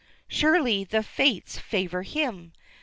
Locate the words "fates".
1.03-1.59